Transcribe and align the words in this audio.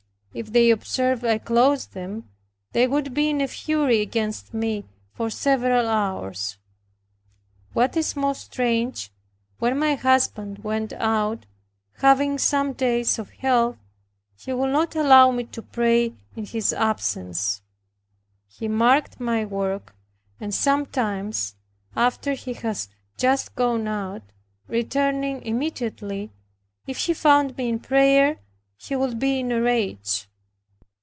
If 0.33 0.53
they 0.53 0.69
observed 0.71 1.25
I 1.25 1.39
closed 1.39 1.91
them, 1.91 2.29
they 2.71 2.87
would 2.87 3.13
be 3.13 3.29
in 3.29 3.41
a 3.41 3.49
fury 3.49 3.99
against 3.99 4.53
me 4.53 4.85
for 5.11 5.29
several 5.29 5.89
hours. 5.89 6.57
What 7.73 7.97
is 7.97 8.15
most 8.15 8.45
strange, 8.45 9.11
when 9.59 9.77
my 9.77 9.95
husband 9.95 10.59
went 10.59 10.93
out, 10.93 11.45
having 11.97 12.37
some 12.37 12.71
days 12.71 13.19
of 13.19 13.29
health, 13.31 13.75
he 14.37 14.53
would 14.53 14.71
not 14.71 14.95
allow 14.95 15.31
me 15.31 15.43
to 15.47 15.61
pray 15.61 16.13
in 16.37 16.45
his 16.45 16.71
absence. 16.71 17.61
He 18.47 18.69
marked 18.69 19.19
my 19.19 19.43
work, 19.43 19.93
and 20.39 20.55
sometimes, 20.55 21.55
after 21.93 22.35
he 22.35 22.57
was 22.63 22.87
just 23.17 23.53
gone 23.57 23.85
out, 23.85 24.21
returning 24.69 25.41
immediately, 25.43 26.31
if 26.87 26.99
he 26.99 27.13
found 27.13 27.57
me 27.57 27.67
in 27.67 27.79
prayer 27.79 28.37
he 28.83 28.95
would 28.95 29.19
be 29.19 29.41
in 29.41 29.51
a 29.51 29.61
rage. 29.61 30.25